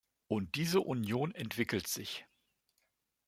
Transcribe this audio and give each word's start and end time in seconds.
Und 0.25 0.55
diese 0.55 0.81
Union 0.81 1.31
entwickelt 1.35 1.85
sich. 1.85 2.25